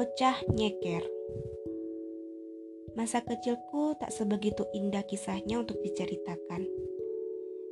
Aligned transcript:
Bocah 0.00 0.48
nyeker. 0.56 1.04
Masa 2.96 3.20
kecilku 3.20 3.92
tak 4.00 4.08
sebegitu 4.08 4.64
indah 4.72 5.04
kisahnya 5.04 5.60
untuk 5.60 5.76
diceritakan. 5.84 6.64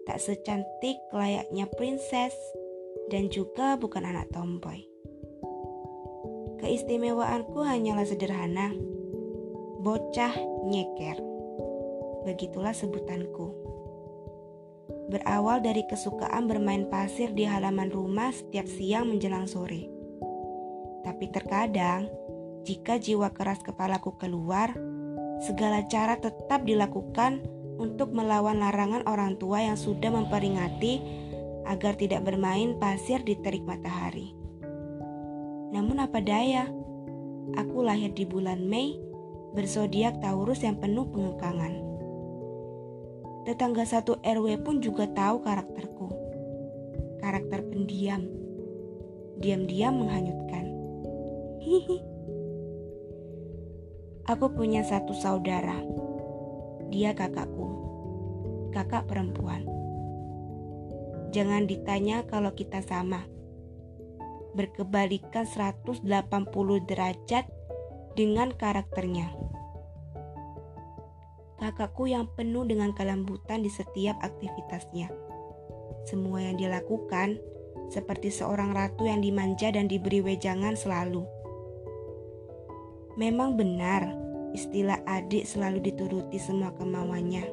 Tak 0.04 0.20
secantik 0.20 1.00
layaknya 1.08 1.64
princess 1.72 2.36
dan 3.08 3.32
juga 3.32 3.80
bukan 3.80 4.04
anak 4.04 4.28
tomboy. 4.28 4.84
Keistimewaanku 6.60 7.64
hanyalah 7.64 8.04
sederhana. 8.04 8.76
Bocah 9.80 10.36
nyeker. 10.68 11.16
Begitulah 12.28 12.76
sebutanku. 12.76 13.56
Berawal 15.08 15.64
dari 15.64 15.80
kesukaan 15.88 16.44
bermain 16.44 16.92
pasir 16.92 17.32
di 17.32 17.48
halaman 17.48 17.88
rumah 17.88 18.36
setiap 18.36 18.68
siang 18.68 19.08
menjelang 19.08 19.48
sore 19.48 19.96
tapi 21.18 21.34
terkadang, 21.34 22.06
jika 22.62 22.94
jiwa 22.94 23.34
keras 23.34 23.58
kepalaku 23.66 24.14
keluar, 24.22 24.70
segala 25.42 25.82
cara 25.90 26.14
tetap 26.14 26.62
dilakukan 26.62 27.42
untuk 27.74 28.14
melawan 28.14 28.62
larangan 28.62 29.02
orang 29.02 29.34
tua 29.34 29.66
yang 29.66 29.74
sudah 29.74 30.14
memperingati 30.14 31.02
agar 31.66 31.98
tidak 31.98 32.22
bermain 32.22 32.78
pasir 32.78 33.18
di 33.26 33.34
terik 33.34 33.66
matahari. 33.66 34.30
Namun 35.74 35.98
apa 35.98 36.22
daya, 36.22 36.70
aku 37.58 37.82
lahir 37.82 38.14
di 38.14 38.22
bulan 38.22 38.62
Mei 38.62 38.94
bersodiak 39.58 40.22
Taurus 40.22 40.62
yang 40.62 40.78
penuh 40.78 41.10
pengekangan. 41.10 41.82
Tetangga 43.42 43.82
satu 43.82 44.22
RW 44.22 44.62
pun 44.62 44.78
juga 44.78 45.10
tahu 45.10 45.42
karakterku. 45.42 46.14
Karakter 47.18 47.66
pendiam. 47.66 48.22
Diam-diam 49.42 49.98
menghanyutkan. 49.98 50.67
Aku 54.32 54.46
punya 54.56 54.80
satu 54.80 55.12
saudara. 55.12 55.76
Dia 56.88 57.12
kakakku. 57.12 57.68
Kakak 58.72 59.04
perempuan. 59.08 59.68
Jangan 61.32 61.68
ditanya 61.68 62.24
kalau 62.24 62.56
kita 62.56 62.80
sama. 62.80 63.28
Berkebalikan 64.56 65.44
180 65.44 66.08
derajat 66.88 67.44
dengan 68.16 68.48
karakternya. 68.56 69.28
Kakakku 71.58 72.08
yang 72.08 72.32
penuh 72.32 72.64
dengan 72.64 72.96
kelembutan 72.96 73.60
di 73.60 73.68
setiap 73.68 74.16
aktivitasnya. 74.24 75.12
Semua 76.08 76.48
yang 76.48 76.56
dilakukan 76.56 77.36
seperti 77.92 78.32
seorang 78.32 78.72
ratu 78.72 79.04
yang 79.04 79.20
dimanja 79.20 79.68
dan 79.72 79.84
diberi 79.88 80.24
wejangan 80.24 80.76
selalu 80.76 81.37
Memang 83.18 83.58
benar, 83.58 84.14
istilah 84.54 85.02
adik 85.02 85.42
selalu 85.42 85.90
dituruti 85.90 86.38
semua 86.38 86.70
kemauannya. 86.78 87.50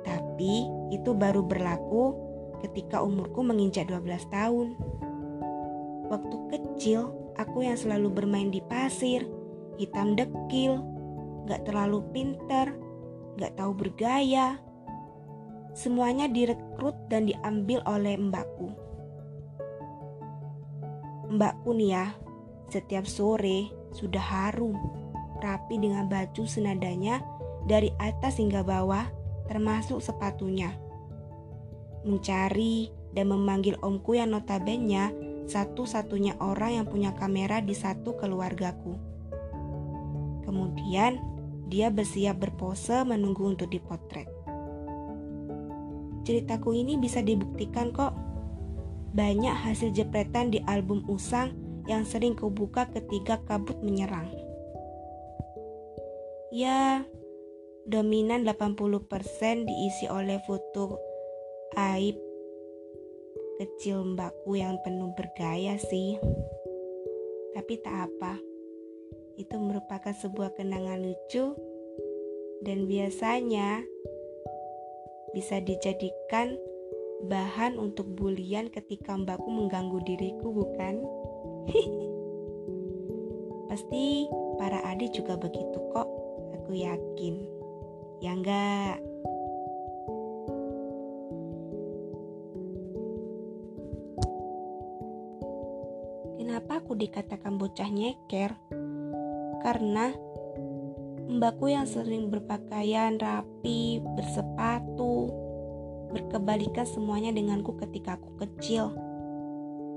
Tapi 0.00 0.64
itu 0.88 1.12
baru 1.12 1.44
berlaku 1.44 2.16
ketika 2.64 3.04
umurku 3.04 3.44
menginjak 3.44 3.92
12 3.92 4.32
tahun. 4.32 4.80
Waktu 6.08 6.36
kecil, 6.56 7.12
aku 7.36 7.68
yang 7.68 7.76
selalu 7.76 8.08
bermain 8.08 8.48
di 8.48 8.64
pasir, 8.64 9.28
hitam 9.76 10.16
dekil, 10.16 10.88
gak 11.44 11.68
terlalu 11.68 12.00
pinter, 12.08 12.72
gak 13.36 13.60
tahu 13.60 13.76
bergaya. 13.76 14.56
Semuanya 15.76 16.32
direkrut 16.32 16.96
dan 17.12 17.28
diambil 17.28 17.84
oleh 17.84 18.16
mbakku. 18.16 18.72
Mbakku 21.28 21.76
nih 21.76 21.92
ya, 21.92 22.06
setiap 22.72 23.04
sore 23.04 23.79
sudah 23.92 24.22
harum, 24.22 24.76
rapi 25.42 25.80
dengan 25.80 26.06
baju 26.06 26.44
senadanya 26.46 27.24
dari 27.66 27.90
atas 27.98 28.38
hingga 28.38 28.62
bawah, 28.62 29.08
termasuk 29.50 29.98
sepatunya. 30.00 30.72
Mencari 32.06 32.88
dan 33.12 33.28
memanggil 33.28 33.76
omku 33.82 34.16
yang 34.16 34.32
notabene 34.32 35.12
satu-satunya 35.50 36.38
orang 36.38 36.80
yang 36.80 36.86
punya 36.86 37.10
kamera 37.12 37.58
di 37.58 37.74
satu 37.74 38.14
keluargaku. 38.14 38.94
Kemudian, 40.46 41.18
dia 41.70 41.90
bersiap 41.90 42.38
berpose 42.38 43.02
menunggu 43.02 43.46
untuk 43.46 43.70
dipotret. 43.70 44.26
Ceritaku 46.26 46.74
ini 46.74 46.98
bisa 46.98 47.22
dibuktikan 47.22 47.90
kok. 47.90 48.14
Banyak 49.10 49.66
hasil 49.66 49.90
jepretan 49.90 50.54
di 50.54 50.62
album 50.70 51.02
Usang 51.10 51.69
yang 51.90 52.06
sering 52.06 52.38
kubuka 52.38 52.86
ketika 52.94 53.42
kabut 53.42 53.82
menyerang. 53.82 54.30
Ya, 56.54 57.02
dominan 57.82 58.46
80% 58.46 59.66
diisi 59.66 60.06
oleh 60.06 60.38
foto 60.46 61.02
aib 61.74 62.14
kecil 63.58 64.06
mbakku 64.14 64.54
yang 64.54 64.78
penuh 64.86 65.10
bergaya 65.18 65.74
sih. 65.82 66.14
Tapi 67.50 67.74
tak 67.82 68.06
apa. 68.06 68.38
Itu 69.34 69.58
merupakan 69.58 70.14
sebuah 70.14 70.54
kenangan 70.54 71.02
lucu 71.02 71.58
dan 72.62 72.86
biasanya 72.86 73.82
bisa 75.34 75.58
dijadikan 75.62 76.54
bahan 77.26 77.76
untuk 77.76 78.08
bulian 78.16 78.72
ketika 78.72 79.12
mbakku 79.12 79.48
mengganggu 79.50 80.00
diriku, 80.08 80.54
bukan? 80.54 81.04
Pasti 83.70 84.26
para 84.58 84.82
adik 84.88 85.14
juga 85.14 85.38
begitu 85.38 85.78
kok, 85.94 86.08
aku 86.56 86.72
yakin. 86.74 87.34
Ya 88.20 88.36
enggak? 88.36 89.00
Kenapa 96.36 96.82
aku 96.82 96.98
dikatakan 96.98 97.56
bocah 97.56 97.88
nyeker? 97.88 98.52
Karena 99.62 100.12
mbakku 101.30 101.70
yang 101.70 101.86
sering 101.86 102.28
berpakaian 102.28 103.22
rapi, 103.22 104.02
bersepatu, 104.02 105.30
berkebalikan 106.10 106.84
semuanya 106.84 107.30
denganku 107.30 107.78
ketika 107.78 108.18
aku 108.18 108.34
kecil 108.44 108.92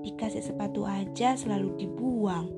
dikasih 0.03 0.43
sepatu 0.43 0.83
aja 0.83 1.33
selalu 1.39 1.79
dibuang. 1.79 2.51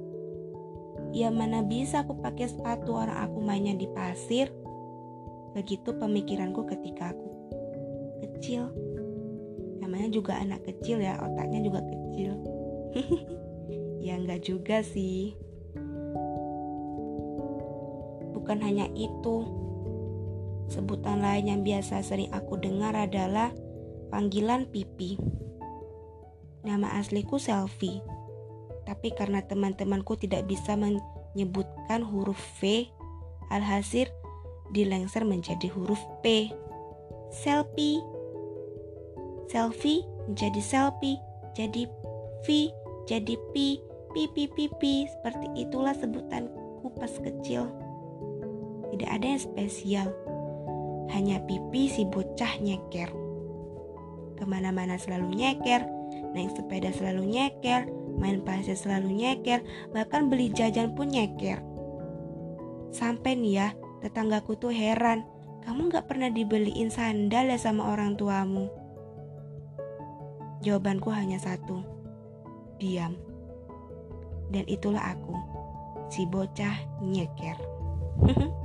Ya 1.15 1.31
mana 1.31 1.63
bisa 1.63 2.03
aku 2.03 2.19
pakai 2.19 2.51
sepatu 2.51 2.97
orang 2.97 3.15
aku 3.23 3.39
mainnya 3.39 3.77
di 3.77 3.87
pasir. 3.87 4.51
Begitu 5.55 5.95
pemikiranku 5.95 6.67
ketika 6.67 7.15
aku 7.15 7.29
kecil. 8.25 8.67
Namanya 9.79 10.11
juga 10.11 10.35
anak 10.41 10.65
kecil 10.67 10.99
ya, 10.99 11.15
otaknya 11.21 11.63
juga 11.63 11.79
kecil. 11.85 12.31
ya 14.05 14.19
enggak 14.19 14.43
juga 14.43 14.83
sih. 14.83 15.37
Bukan 18.35 18.59
hanya 18.59 18.89
itu. 18.97 19.63
Sebutan 20.65 21.21
lain 21.21 21.45
yang 21.45 21.61
biasa 21.61 22.01
sering 22.01 22.33
aku 22.33 22.57
dengar 22.57 22.97
adalah 22.97 23.53
panggilan 24.09 24.65
pipi. 24.67 25.15
Nama 26.65 26.97
asliku 26.97 27.37
Selfie. 27.37 28.01
Tapi 28.89 29.13
karena 29.13 29.45
teman-temanku 29.45 30.17
tidak 30.17 30.49
bisa 30.49 30.73
menyebutkan 30.73 32.01
huruf 32.01 32.37
V, 32.57 32.89
alhasil 33.53 34.09
dilengser 34.73 35.21
menjadi 35.21 35.69
huruf 35.69 36.01
P. 36.25 36.49
Selfie. 37.29 38.01
Selfie 39.45 40.01
menjadi 40.25 40.61
selfie, 40.61 41.21
jadi 41.53 41.85
V, 42.45 42.45
jadi 43.05 43.37
P, 43.53 43.77
pipi 44.13 44.49
pipi. 44.49 45.05
Seperti 45.05 45.47
itulah 45.69 45.93
sebutanku 45.93 46.89
pas 46.97 47.13
kecil. 47.21 47.69
Tidak 48.89 49.09
ada 49.09 49.25
yang 49.25 49.41
spesial. 49.41 50.09
Hanya 51.13 51.41
pipi 51.45 51.85
si 51.85 52.09
bocah 52.09 52.57
nyeker. 52.57 53.09
Ke 54.35 54.43
mana-mana 54.43 54.97
selalu 54.97 55.37
nyeker, 55.37 55.85
naik 56.33 56.55
sepeda 56.57 56.89
selalu 56.95 57.29
nyeker, 57.29 57.85
main 58.17 58.41
pasir 58.41 58.73
selalu 58.73 59.13
nyeker, 59.13 59.61
bahkan 59.91 60.31
beli 60.31 60.49
jajan 60.49 60.95
pun 60.97 61.11
nyeker. 61.11 61.61
Sampai 62.95 63.35
nih 63.37 63.53
ya, 63.59 63.67
tetanggaku 64.01 64.55
tuh 64.57 64.71
heran, 64.71 65.27
kamu 65.67 65.91
gak 65.91 66.07
pernah 66.09 66.31
dibeliin 66.31 66.89
sandal 66.89 67.51
ya 67.51 67.59
sama 67.59 67.91
orang 67.91 68.15
tuamu? 68.15 68.71
Jawabanku 70.63 71.13
hanya 71.13 71.37
satu, 71.37 71.83
diam. 72.81 73.13
Dan 74.49 74.65
itulah 74.65 75.13
aku, 75.13 75.35
si 76.09 76.25
bocah 76.25 77.03
nyeker. 77.03 77.57